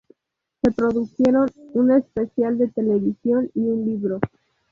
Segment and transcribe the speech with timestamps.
[0.63, 4.19] Se produjeron un especial de televisión y un libro.